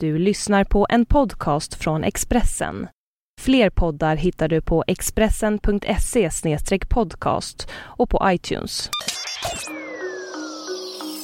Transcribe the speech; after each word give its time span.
Du 0.00 0.18
lyssnar 0.18 0.64
på 0.64 0.86
en 0.90 1.06
podcast 1.06 1.74
från 1.74 2.04
Expressen. 2.04 2.88
Fler 3.40 3.70
poddar 3.70 4.16
hittar 4.16 4.48
du 4.48 4.60
på 4.60 4.84
expressen.se 4.86 6.30
podcast 6.88 7.68
och 7.74 8.10
på 8.10 8.20
iTunes. 8.24 8.90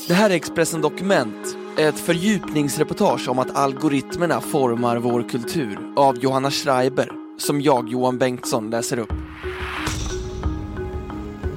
Det 0.08 0.14
här 0.14 0.30
är 0.30 0.34
Expressen 0.34 0.80
Dokument, 0.80 1.56
ett 1.78 1.98
fördjupningsreportage 1.98 3.28
om 3.28 3.38
att 3.38 3.56
algoritmerna 3.56 4.40
formar 4.40 4.96
vår 4.96 5.28
kultur 5.28 5.78
av 5.96 6.18
Johanna 6.18 6.50
Schreiber, 6.50 7.08
som 7.38 7.60
jag, 7.60 7.88
Johan 7.88 8.18
Bengtsson, 8.18 8.70
läser 8.70 8.98
upp. 8.98 9.12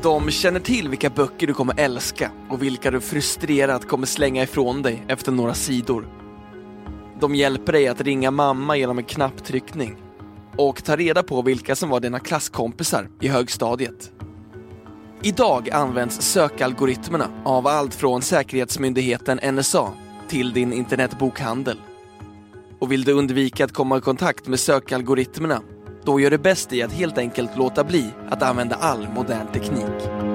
De 0.03 0.31
känner 0.31 0.59
till 0.59 0.89
vilka 0.89 1.09
böcker 1.09 1.47
du 1.47 1.53
kommer 1.53 1.79
älska 1.79 2.31
och 2.49 2.63
vilka 2.63 2.91
du 2.91 3.01
frustrerat 3.01 3.87
kommer 3.87 4.07
slänga 4.07 4.43
ifrån 4.43 4.81
dig 4.81 5.03
efter 5.07 5.31
några 5.31 5.53
sidor. 5.53 6.24
De 7.25 7.35
hjälper 7.35 7.71
dig 7.73 7.87
att 7.87 8.01
ringa 8.01 8.31
mamma 8.31 8.77
genom 8.77 8.97
en 8.97 9.03
knapptryckning 9.03 9.97
och 10.57 10.83
ta 10.83 10.95
reda 10.95 11.23
på 11.23 11.41
vilka 11.41 11.75
som 11.75 11.89
var 11.89 11.99
dina 11.99 12.19
klasskompisar 12.19 13.09
i 13.21 13.27
högstadiet. 13.27 14.11
Idag 15.21 15.69
används 15.69 16.21
sökalgoritmerna 16.21 17.29
av 17.45 17.67
allt 17.67 17.95
från 17.95 18.21
säkerhetsmyndigheten 18.21 19.55
NSA 19.55 19.91
till 20.27 20.53
din 20.53 20.73
internetbokhandel. 20.73 21.77
Och 22.79 22.91
vill 22.91 23.03
du 23.03 23.11
undvika 23.11 23.65
att 23.65 23.73
komma 23.73 23.97
i 23.97 24.01
kontakt 24.01 24.47
med 24.47 24.59
sökalgoritmerna, 24.59 25.61
då 26.03 26.19
gör 26.19 26.31
du 26.31 26.37
bäst 26.37 26.73
i 26.73 26.81
att 26.81 26.93
helt 26.93 27.17
enkelt 27.17 27.57
låta 27.57 27.83
bli 27.83 28.09
att 28.29 28.43
använda 28.43 28.75
all 28.75 29.07
modern 29.15 29.47
teknik. 29.53 30.34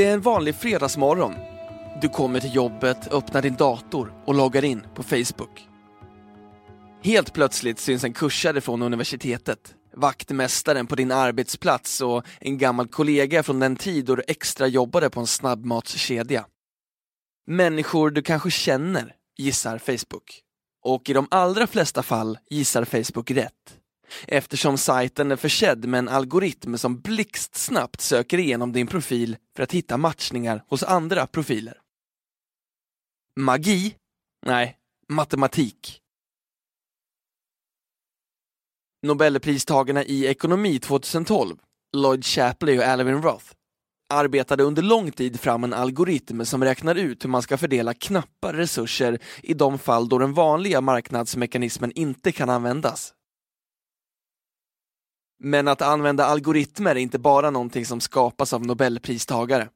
Det 0.00 0.06
är 0.06 0.14
en 0.14 0.20
vanlig 0.20 0.54
fredagsmorgon. 0.54 1.34
Du 2.00 2.08
kommer 2.08 2.40
till 2.40 2.54
jobbet, 2.54 3.12
öppnar 3.12 3.42
din 3.42 3.54
dator 3.54 4.12
och 4.26 4.34
loggar 4.34 4.64
in 4.64 4.82
på 4.94 5.02
Facebook. 5.02 5.68
Helt 7.02 7.32
plötsligt 7.32 7.78
syns 7.78 8.04
en 8.04 8.12
kursare 8.12 8.60
från 8.60 8.82
universitetet, 8.82 9.74
vaktmästaren 9.96 10.86
på 10.86 10.94
din 10.94 11.12
arbetsplats 11.12 12.00
och 12.00 12.24
en 12.40 12.58
gammal 12.58 12.88
kollega 12.88 13.42
från 13.42 13.60
den 13.60 13.76
tid 13.76 14.04
då 14.04 14.16
du 14.16 14.22
extra 14.28 14.66
jobbade 14.66 15.10
på 15.10 15.20
en 15.20 15.26
snabbmatskedja. 15.26 16.46
Människor 17.46 18.10
du 18.10 18.22
kanske 18.22 18.50
känner, 18.50 19.14
gissar 19.38 19.78
Facebook. 19.78 20.40
Och 20.84 21.10
i 21.10 21.12
de 21.12 21.26
allra 21.30 21.66
flesta 21.66 22.02
fall 22.02 22.38
gissar 22.50 22.84
Facebook 22.84 23.30
rätt 23.30 23.79
eftersom 24.28 24.78
sajten 24.78 25.30
är 25.30 25.36
försedd 25.36 25.84
med 25.84 25.98
en 25.98 26.08
algoritm 26.08 26.78
som 26.78 27.00
blixtsnabbt 27.00 28.00
söker 28.00 28.38
igenom 28.38 28.72
din 28.72 28.86
profil 28.86 29.36
för 29.56 29.62
att 29.62 29.72
hitta 29.72 29.96
matchningar 29.96 30.64
hos 30.68 30.82
andra 30.82 31.26
profiler. 31.26 31.80
Magi? 33.36 33.94
Nej, 34.46 34.76
matematik. 35.08 36.00
Nobelpristagarna 39.02 40.04
i 40.04 40.26
ekonomi 40.26 40.78
2012, 40.78 41.56
Lloyd 41.96 42.24
Shapley 42.24 42.78
och 42.78 42.84
Alvin 42.84 43.22
Roth, 43.22 43.46
arbetade 44.10 44.62
under 44.62 44.82
lång 44.82 45.12
tid 45.12 45.40
fram 45.40 45.64
en 45.64 45.72
algoritm 45.72 46.44
som 46.44 46.64
räknar 46.64 46.94
ut 46.94 47.24
hur 47.24 47.30
man 47.30 47.42
ska 47.42 47.58
fördela 47.58 47.94
knappa 47.94 48.52
resurser 48.52 49.18
i 49.42 49.54
de 49.54 49.78
fall 49.78 50.08
då 50.08 50.18
den 50.18 50.34
vanliga 50.34 50.80
marknadsmekanismen 50.80 51.92
inte 51.94 52.32
kan 52.32 52.50
användas. 52.50 53.14
Men 55.42 55.68
att 55.68 55.82
använda 55.82 56.24
algoritmer 56.24 56.90
är 56.90 57.00
inte 57.00 57.18
bara 57.18 57.50
någonting 57.50 57.86
som 57.86 58.00
skapas 58.00 58.52
av 58.52 58.66
nobelpristagare. 58.66 59.68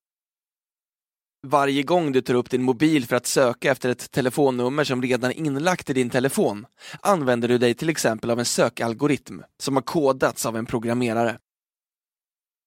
Varje 1.46 1.82
gång 1.82 2.12
du 2.12 2.20
tar 2.20 2.34
upp 2.34 2.50
din 2.50 2.62
mobil 2.62 3.06
för 3.06 3.16
att 3.16 3.26
söka 3.26 3.72
efter 3.72 3.88
ett 3.88 4.10
telefonnummer 4.10 4.84
som 4.84 5.02
redan 5.02 5.30
är 5.30 5.34
inlagt 5.34 5.90
i 5.90 5.92
din 5.92 6.10
telefon 6.10 6.66
använder 7.00 7.48
du 7.48 7.58
dig 7.58 7.74
till 7.74 7.88
exempel 7.88 8.30
av 8.30 8.38
en 8.38 8.44
sökalgoritm 8.44 9.42
som 9.62 9.76
har 9.76 9.82
kodats 9.82 10.46
av 10.46 10.56
en 10.56 10.66
programmerare. 10.66 11.38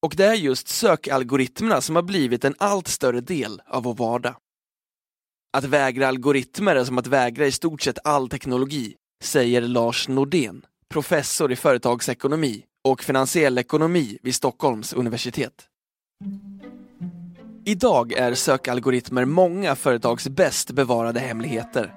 Och 0.02 0.13
det 0.18 0.25
är 0.25 0.34
just 0.34 0.68
sökalgoritmerna 0.68 1.81
som 1.81 1.96
har 1.96 2.03
blivit 2.03 2.46
en 2.46 2.56
allt 2.57 2.88
större 2.88 3.22
del 3.22 3.62
av 3.68 3.84
vår 3.84 3.94
vardag. 3.94 4.36
Att 5.57 5.63
vägra 5.63 6.07
algoritmer 6.07 6.75
är 6.75 6.86
som 6.86 6.97
att 6.97 7.07
vägra 7.07 7.47
i 7.47 7.52
stort 7.52 7.81
sett 7.81 8.00
all 8.03 8.30
teknologi, 8.30 8.96
säger 9.24 9.62
Lars 9.62 10.07
Nordén, 10.07 10.66
professor 10.90 11.52
i 11.52 11.56
företagsekonomi 11.56 12.63
och 12.92 13.03
finansiell 13.03 13.58
ekonomi 13.58 14.18
vid 14.22 14.36
Stockholms 14.36 14.94
universitet. 14.94 15.53
Idag 17.66 18.12
är 18.14 18.34
sökalgoritmer 18.34 19.25
många 19.25 19.75
företags 19.75 20.28
bäst 20.28 20.72
bevarade 20.72 21.20
hemligheter. 21.20 21.94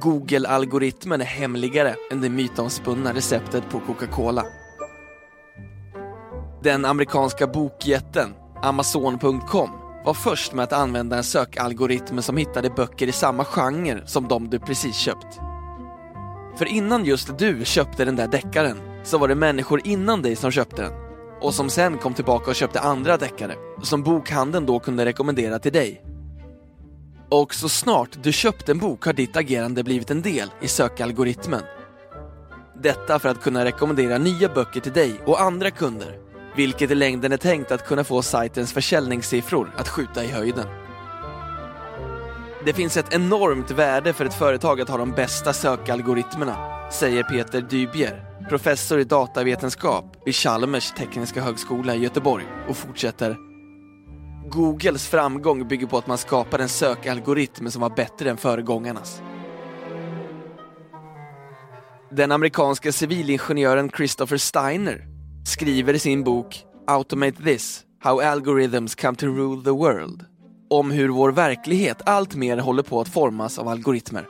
Google-algoritmen 0.00 1.20
är 1.20 1.24
hemligare 1.24 1.94
än 2.10 2.20
det 2.20 2.28
mytomspunna 2.28 3.14
receptet 3.14 3.70
på 3.70 3.80
Coca-Cola. 3.80 4.44
Den 6.62 6.84
amerikanska 6.84 7.46
bokjätten 7.46 8.34
Amazon.com 8.62 9.70
var 10.04 10.14
först 10.14 10.52
med 10.52 10.62
att 10.62 10.72
använda 10.72 11.16
en 11.16 11.24
sökalgoritm 11.24 12.22
som 12.22 12.36
hittade 12.36 12.70
böcker 12.70 13.06
i 13.06 13.12
samma 13.12 13.44
genre 13.44 14.06
som 14.06 14.28
de 14.28 14.50
du 14.50 14.58
precis 14.58 14.96
köpt. 14.96 15.38
För 16.56 16.66
innan 16.66 17.04
just 17.04 17.38
du 17.38 17.64
köpte 17.64 18.04
den 18.04 18.16
där 18.16 18.28
deckaren 18.28 18.91
så 19.04 19.18
var 19.18 19.28
det 19.28 19.34
människor 19.34 19.80
innan 19.84 20.22
dig 20.22 20.36
som 20.36 20.50
köpte 20.50 20.82
den 20.82 20.92
och 21.42 21.54
som 21.54 21.70
sen 21.70 21.98
kom 21.98 22.14
tillbaka 22.14 22.50
och 22.50 22.56
köpte 22.56 22.80
andra 22.80 23.16
deckare 23.16 23.54
som 23.82 24.02
bokhandeln 24.02 24.66
då 24.66 24.78
kunde 24.78 25.04
rekommendera 25.04 25.58
till 25.58 25.72
dig. 25.72 26.02
Och 27.30 27.54
så 27.54 27.68
snart 27.68 28.18
du 28.22 28.32
köpt 28.32 28.68
en 28.68 28.78
bok 28.78 29.04
har 29.04 29.12
ditt 29.12 29.36
agerande 29.36 29.84
blivit 29.84 30.10
en 30.10 30.22
del 30.22 30.50
i 30.60 30.68
sökalgoritmen. 30.68 31.62
Detta 32.82 33.18
för 33.18 33.28
att 33.28 33.42
kunna 33.42 33.64
rekommendera 33.64 34.18
nya 34.18 34.48
böcker 34.48 34.80
till 34.80 34.92
dig 34.92 35.20
och 35.26 35.40
andra 35.40 35.70
kunder, 35.70 36.18
vilket 36.56 36.90
i 36.90 36.94
längden 36.94 37.32
är 37.32 37.36
tänkt 37.36 37.72
att 37.72 37.86
kunna 37.86 38.04
få 38.04 38.22
sajtens 38.22 38.72
försäljningssiffror 38.72 39.74
att 39.76 39.88
skjuta 39.88 40.24
i 40.24 40.28
höjden. 40.28 40.66
Det 42.64 42.72
finns 42.72 42.96
ett 42.96 43.14
enormt 43.14 43.70
värde 43.70 44.12
för 44.12 44.24
ett 44.24 44.34
företag 44.34 44.80
att 44.80 44.88
ha 44.88 44.96
de 44.98 45.10
bästa 45.10 45.52
sökalgoritmerna, 45.52 46.56
säger 46.90 47.22
Peter 47.22 47.60
Dybjer 47.60 48.31
professor 48.48 49.00
i 49.00 49.04
datavetenskap 49.04 50.16
vid 50.24 50.34
Chalmers 50.34 50.92
tekniska 50.92 51.42
högskola 51.42 51.94
i 51.94 51.98
Göteborg 51.98 52.44
och 52.68 52.76
fortsätter 52.76 53.36
Googles 54.50 55.08
framgång 55.08 55.68
bygger 55.68 55.86
på 55.86 55.98
att 55.98 56.06
man 56.06 56.18
skapar 56.18 56.58
en 56.58 56.68
sökalgoritm 56.68 57.70
som 57.70 57.82
var 57.82 57.90
bättre 57.90 58.30
än 58.30 58.36
föregångarnas. 58.36 59.22
Den 62.10 62.32
amerikanska 62.32 62.92
civilingenjören 62.92 63.90
Christopher 63.90 64.36
Steiner 64.36 65.06
skriver 65.46 65.94
i 65.94 65.98
sin 65.98 66.24
bok 66.24 66.64
Automate 66.86 67.42
this, 67.42 67.82
How 68.00 68.20
Algorithms 68.20 68.94
Come 68.94 69.16
to 69.16 69.26
Rule 69.26 69.64
the 69.64 69.70
World 69.70 70.24
om 70.70 70.90
hur 70.90 71.08
vår 71.08 71.32
verklighet 71.32 72.02
allt 72.06 72.34
mer 72.34 72.56
håller 72.56 72.82
på 72.82 73.00
att 73.00 73.08
formas 73.08 73.58
av 73.58 73.68
algoritmer. 73.68 74.26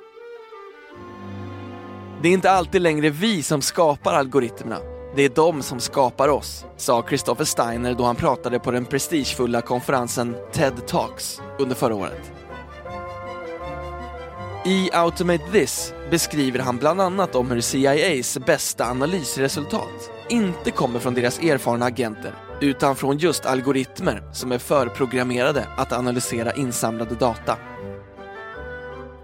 Det 2.22 2.28
är 2.28 2.32
inte 2.32 2.50
alltid 2.50 2.82
längre 2.82 3.10
vi 3.10 3.42
som 3.42 3.62
skapar 3.62 4.14
algoritmerna. 4.14 4.78
Det 5.16 5.22
är 5.22 5.28
de 5.28 5.62
som 5.62 5.80
skapar 5.80 6.28
oss, 6.28 6.64
sa 6.76 7.04
Christopher 7.08 7.44
Steiner 7.44 7.94
då 7.94 8.04
han 8.04 8.16
pratade 8.16 8.58
på 8.58 8.70
den 8.70 8.84
prestigefulla 8.84 9.60
konferensen 9.60 10.36
TED 10.52 10.86
Talks 10.86 11.40
under 11.58 11.74
förra 11.74 11.94
året. 11.94 12.32
I 14.64 14.90
Automate 14.92 15.44
This 15.52 15.94
beskriver 16.10 16.58
han 16.58 16.76
bland 16.76 17.00
annat 17.00 17.34
om 17.34 17.50
hur 17.50 17.60
CIAs 17.60 18.38
bästa 18.38 18.84
analysresultat 18.84 20.10
inte 20.28 20.70
kommer 20.70 20.98
från 20.98 21.14
deras 21.14 21.38
erfarna 21.38 21.86
agenter 21.86 22.34
utan 22.60 22.96
från 22.96 23.18
just 23.18 23.46
algoritmer 23.46 24.22
som 24.32 24.52
är 24.52 24.58
förprogrammerade 24.58 25.66
att 25.76 25.92
analysera 25.92 26.52
insamlade 26.52 27.14
data. 27.14 27.56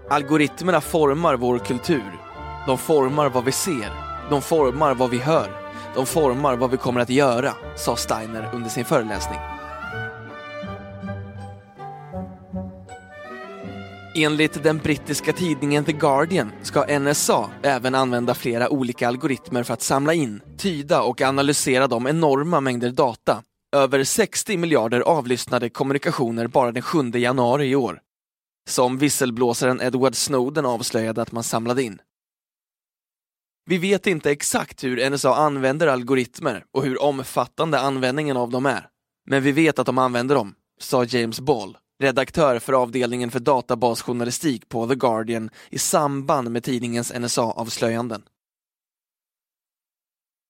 Algoritmerna 0.09 0.81
formar 0.81 1.35
vår 1.35 1.59
kultur. 1.59 2.28
De 2.69 2.77
formar 2.77 3.29
vad 3.29 3.45
vi 3.45 3.51
ser. 3.51 3.91
De 4.29 4.41
formar 4.41 4.95
vad 4.95 5.09
vi 5.09 5.17
hör. 5.17 5.51
De 5.95 6.05
formar 6.05 6.55
vad 6.55 6.71
vi 6.71 6.77
kommer 6.77 7.01
att 7.01 7.09
göra, 7.09 7.53
sa 7.77 7.95
Steiner 7.95 8.49
under 8.53 8.69
sin 8.69 8.85
föreläsning. 8.85 9.39
Enligt 14.15 14.63
den 14.63 14.77
brittiska 14.77 15.33
tidningen 15.33 15.85
The 15.85 15.91
Guardian 15.91 16.51
ska 16.63 16.99
NSA 16.99 17.49
även 17.63 17.95
använda 17.95 18.33
flera 18.33 18.69
olika 18.69 19.07
algoritmer 19.07 19.63
för 19.63 19.73
att 19.73 19.81
samla 19.81 20.13
in, 20.13 20.41
tyda 20.57 21.01
och 21.01 21.21
analysera 21.21 21.87
de 21.87 22.07
enorma 22.07 22.59
mängder 22.59 22.91
data. 22.91 23.43
Över 23.75 24.03
60 24.03 24.57
miljarder 24.57 25.01
avlyssnade 25.01 25.69
kommunikationer 25.69 26.47
bara 26.47 26.71
den 26.71 26.83
7 26.83 27.11
januari 27.13 27.67
i 27.67 27.75
år. 27.75 27.99
Som 28.69 28.97
visselblåsaren 28.97 29.81
Edward 29.81 30.15
Snowden 30.15 30.65
avslöjade 30.65 31.21
att 31.21 31.31
man 31.31 31.43
samlade 31.43 31.83
in. 31.83 31.99
Vi 33.69 33.77
vet 33.77 34.07
inte 34.07 34.31
exakt 34.31 34.83
hur 34.83 35.09
NSA 35.09 35.35
använder 35.35 35.87
algoritmer 35.87 36.65
och 36.71 36.83
hur 36.83 37.01
omfattande 37.01 37.79
användningen 37.79 38.37
av 38.37 38.49
dem 38.49 38.65
är. 38.65 38.87
Men 39.25 39.43
vi 39.43 39.51
vet 39.51 39.79
att 39.79 39.85
de 39.85 39.97
använder 39.97 40.35
dem, 40.35 40.55
sa 40.79 41.03
James 41.03 41.39
Ball, 41.39 41.77
redaktör 41.99 42.59
för 42.59 42.73
avdelningen 42.73 43.31
för 43.31 43.39
databasjournalistik 43.39 44.69
på 44.69 44.87
The 44.87 44.95
Guardian 44.95 45.49
i 45.69 45.77
samband 45.77 46.51
med 46.51 46.63
tidningens 46.63 47.13
NSA-avslöjanden. 47.13 48.21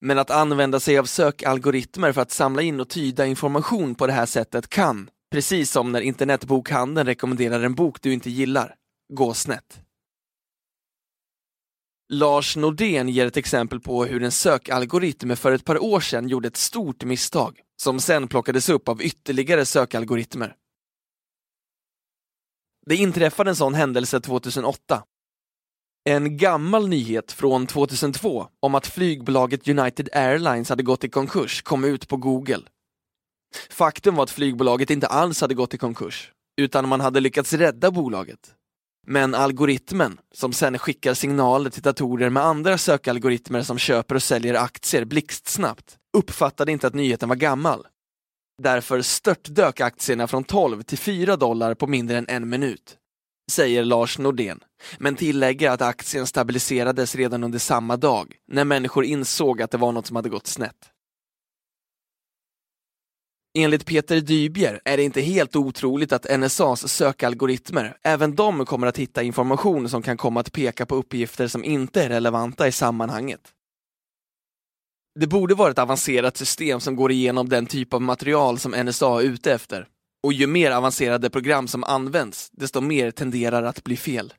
Men 0.01 0.19
att 0.19 0.31
använda 0.31 0.79
sig 0.79 0.97
av 0.97 1.05
sökalgoritmer 1.05 2.11
för 2.11 2.21
att 2.21 2.31
samla 2.31 2.61
in 2.61 2.79
och 2.79 2.89
tyda 2.89 3.25
information 3.25 3.95
på 3.95 4.07
det 4.07 4.13
här 4.13 4.25
sättet 4.25 4.69
kan, 4.69 5.09
precis 5.31 5.71
som 5.71 5.91
när 5.91 6.01
internetbokhandeln 6.01 7.07
rekommenderar 7.07 7.63
en 7.63 7.75
bok 7.75 8.01
du 8.01 8.13
inte 8.13 8.29
gillar, 8.29 8.75
gå 9.13 9.33
snett. 9.33 9.81
Lars 12.11 12.55
Nordén 12.55 13.09
ger 13.09 13.25
ett 13.25 13.37
exempel 13.37 13.79
på 13.79 14.05
hur 14.05 14.23
en 14.23 14.31
sökalgoritm 14.31 15.35
för 15.35 15.51
ett 15.51 15.65
par 15.65 15.83
år 15.83 15.99
sedan 15.99 16.27
gjorde 16.27 16.47
ett 16.47 16.57
stort 16.57 17.03
misstag, 17.03 17.61
som 17.81 17.99
sen 17.99 18.27
plockades 18.27 18.69
upp 18.69 18.89
av 18.89 19.01
ytterligare 19.01 19.65
sökalgoritmer. 19.65 20.55
Det 22.85 22.95
inträffade 22.95 23.49
en 23.49 23.55
sån 23.55 23.73
händelse 23.73 24.19
2008. 24.19 25.03
En 26.09 26.37
gammal 26.37 26.87
nyhet 26.87 27.31
från 27.31 27.67
2002 27.67 28.47
om 28.59 28.75
att 28.75 28.87
flygbolaget 28.87 29.67
United 29.67 30.09
Airlines 30.13 30.69
hade 30.69 30.83
gått 30.83 31.03
i 31.03 31.09
konkurs 31.09 31.61
kom 31.61 31.83
ut 31.83 32.07
på 32.07 32.17
Google. 32.17 32.61
Faktum 33.69 34.15
var 34.15 34.23
att 34.23 34.31
flygbolaget 34.31 34.89
inte 34.89 35.07
alls 35.07 35.41
hade 35.41 35.53
gått 35.53 35.73
i 35.73 35.77
konkurs, 35.77 36.31
utan 36.61 36.89
man 36.89 37.01
hade 37.01 37.19
lyckats 37.19 37.53
rädda 37.53 37.91
bolaget. 37.91 38.55
Men 39.07 39.35
algoritmen, 39.35 40.19
som 40.33 40.53
sen 40.53 40.77
skickar 40.77 41.13
signaler 41.13 41.69
till 41.69 41.81
datorer 41.81 42.29
med 42.29 42.43
andra 42.43 42.77
sökalgoritmer 42.77 43.61
som 43.61 43.77
köper 43.77 44.15
och 44.15 44.23
säljer 44.23 44.53
aktier 44.53 45.05
blixtsnabbt, 45.05 45.97
uppfattade 46.17 46.71
inte 46.71 46.87
att 46.87 46.93
nyheten 46.93 47.29
var 47.29 47.35
gammal. 47.35 47.87
Därför 48.61 49.01
störtdök 49.01 49.81
aktierna 49.81 50.27
från 50.27 50.43
12 50.43 50.81
till 50.81 50.97
4 50.97 51.35
dollar 51.35 51.73
på 51.73 51.87
mindre 51.87 52.17
än 52.17 52.25
en 52.27 52.49
minut, 52.49 52.97
säger 53.51 53.83
Lars 53.83 54.17
Nordén, 54.17 54.59
men 54.97 55.15
tillägger 55.15 55.69
att 55.69 55.81
aktien 55.81 56.27
stabiliserades 56.27 57.15
redan 57.15 57.43
under 57.43 57.59
samma 57.59 57.97
dag, 57.97 58.35
när 58.47 58.63
människor 58.63 59.05
insåg 59.05 59.61
att 59.61 59.71
det 59.71 59.77
var 59.77 59.91
något 59.91 60.07
som 60.07 60.15
hade 60.15 60.29
gått 60.29 60.47
snett. 60.47 60.89
Enligt 63.63 63.85
Peter 63.85 64.21
Dybjer 64.21 64.81
är 64.85 64.97
det 64.97 65.03
inte 65.03 65.21
helt 65.21 65.55
otroligt 65.55 66.11
att 66.11 66.39
NSAs 66.39 66.87
sökalgoritmer, 66.93 67.97
även 68.03 68.35
de 68.35 68.65
kommer 68.65 68.87
att 68.87 68.97
hitta 68.97 69.23
information 69.23 69.89
som 69.89 70.01
kan 70.01 70.17
komma 70.17 70.39
att 70.39 70.51
peka 70.51 70.85
på 70.85 70.95
uppgifter 70.95 71.47
som 71.47 71.63
inte 71.63 72.03
är 72.03 72.09
relevanta 72.09 72.67
i 72.67 72.71
sammanhanget. 72.71 73.41
Det 75.19 75.27
borde 75.27 75.55
vara 75.55 75.71
ett 75.71 75.79
avancerat 75.79 76.37
system 76.37 76.79
som 76.79 76.95
går 76.95 77.11
igenom 77.11 77.49
den 77.49 77.65
typ 77.65 77.93
av 77.93 78.01
material 78.01 78.59
som 78.59 78.71
NSA 78.71 79.19
är 79.19 79.23
ute 79.23 79.53
efter. 79.53 79.87
Och 80.23 80.33
ju 80.33 80.47
mer 80.47 80.71
avancerade 80.71 81.29
program 81.29 81.67
som 81.67 81.83
används, 81.83 82.49
desto 82.51 82.81
mer 82.81 83.11
tenderar 83.11 83.63
att 83.63 83.83
bli 83.83 83.97
fel. 83.97 84.33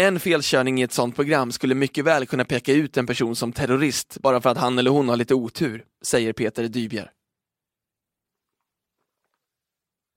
En 0.00 0.20
felkörning 0.20 0.80
i 0.80 0.82
ett 0.82 0.92
sådant 0.92 1.16
program 1.16 1.52
skulle 1.52 1.74
mycket 1.74 2.04
väl 2.04 2.26
kunna 2.26 2.44
peka 2.44 2.72
ut 2.72 2.96
en 2.96 3.06
person 3.06 3.36
som 3.36 3.52
terrorist 3.52 4.18
bara 4.20 4.40
för 4.40 4.50
att 4.50 4.58
han 4.58 4.78
eller 4.78 4.90
hon 4.90 5.08
har 5.08 5.16
lite 5.16 5.34
otur, 5.34 5.84
säger 6.04 6.32
Peter 6.32 6.68
Dybjer. 6.68 7.10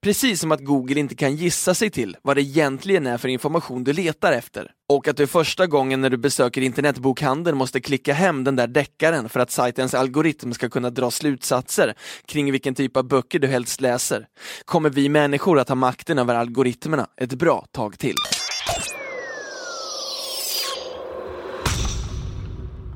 Precis 0.07 0.39
som 0.39 0.51
att 0.51 0.63
Google 0.63 0.99
inte 0.99 1.15
kan 1.15 1.35
gissa 1.35 1.73
sig 1.73 1.89
till 1.89 2.17
vad 2.21 2.37
det 2.37 2.41
egentligen 2.41 3.07
är 3.07 3.17
för 3.17 3.27
information 3.27 3.83
du 3.83 3.93
letar 3.93 4.33
efter. 4.33 4.71
Och 4.89 5.07
att 5.07 5.17
du 5.17 5.27
första 5.27 5.67
gången 5.67 6.01
när 6.01 6.09
du 6.09 6.17
besöker 6.17 6.61
internetbokhandeln 6.61 7.57
måste 7.57 7.81
klicka 7.81 8.13
hem 8.13 8.43
den 8.43 8.55
där 8.55 8.67
deckaren 8.67 9.29
för 9.29 9.39
att 9.39 9.51
sajtens 9.51 9.93
algoritm 9.93 10.53
ska 10.53 10.69
kunna 10.69 10.89
dra 10.89 11.11
slutsatser 11.11 11.93
kring 12.25 12.51
vilken 12.51 12.75
typ 12.75 12.97
av 12.97 13.07
böcker 13.07 13.39
du 13.39 13.47
helst 13.47 13.81
läser, 13.81 14.27
kommer 14.65 14.89
vi 14.89 15.09
människor 15.09 15.59
att 15.59 15.69
ha 15.69 15.75
makten 15.75 16.19
över 16.19 16.35
algoritmerna 16.35 17.07
ett 17.17 17.33
bra 17.33 17.65
tag 17.71 17.99
till. 17.99 18.15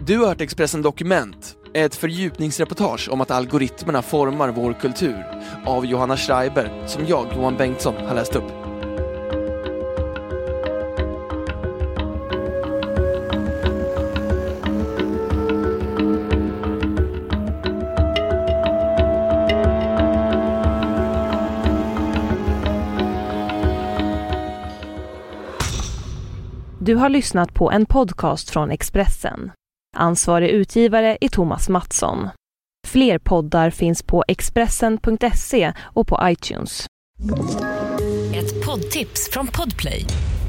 Du 0.05 0.17
har 0.17 0.27
hört 0.27 0.41
Expressen 0.41 0.81
Dokument 0.81 1.55
ett 1.73 1.95
fördjupningsreportage 1.95 3.09
om 3.11 3.21
att 3.21 3.31
algoritmerna 3.31 4.01
formar 4.01 4.49
vår 4.49 4.73
kultur 4.73 5.25
av 5.65 5.85
Johanna 5.85 6.17
Schreiber 6.17 6.83
som 6.87 7.07
jag, 7.07 7.27
Johan 7.35 7.57
Bengtsson, 7.57 7.95
har 7.95 8.15
läst 8.15 8.35
upp. 8.35 8.51
Du 26.79 26.95
har 26.95 27.09
lyssnat 27.09 27.53
på 27.53 27.71
en 27.71 27.85
podcast 27.85 28.49
från 28.49 28.71
Expressen. 28.71 29.51
Ansvarig 29.97 30.49
utgivare 30.49 31.17
är 31.21 31.27
Thomas 31.29 31.69
Mattsson. 31.69 32.29
Fler 32.87 33.19
poddar 33.19 33.69
finns 33.69 34.03
på 34.03 34.23
Expressen.se 34.27 35.73
och 35.79 36.07
på 36.07 36.19
iTunes. 36.23 36.85
Ett 38.35 38.65
poddtips 38.65 39.29
från 39.31 39.47
Podplay. 39.47 40.05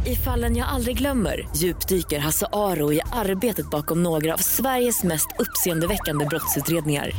I 0.07 0.17
fallen 0.17 0.57
jag 0.57 0.69
aldrig 0.69 0.99
glömmer 0.99 1.49
djupdyker 1.57 2.19
Hasse 2.19 2.47
Aro 2.53 2.93
i 2.93 3.01
arbetet 3.13 3.71
bakom 3.71 4.03
några 4.03 4.35
av 4.35 4.39
Sveriges 4.39 5.03
mest 5.03 5.29
uppseendeväckande 5.39 6.27
brottsutredningar. 6.27 7.11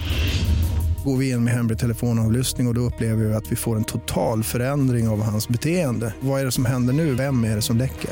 Går 1.06 1.18
vi 1.18 1.30
in 1.30 1.44
med 1.44 1.54
hemlig 1.54 1.80
telefonavlyssning 1.80 2.68
och, 2.68 2.72
och 2.72 2.76
då 2.76 2.82
upplever 2.82 3.26
vi 3.26 3.34
att 3.34 3.52
vi 3.52 3.56
får 3.56 3.76
en 3.76 3.84
total 3.84 4.44
förändring 4.44 5.08
av 5.08 5.22
hans 5.22 5.48
beteende. 5.48 6.14
Vad 6.20 6.42
är 6.42 6.46
det 6.46 6.52
som 6.52 6.66
händer 6.66 6.94
nu? 6.94 7.16
Vem 7.16 7.44
är 7.44 7.56
det 7.56 7.62
som 7.62 7.78
läcker? 7.78 8.12